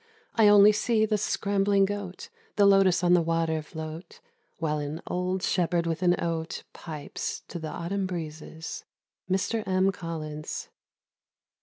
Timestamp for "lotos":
2.65-3.03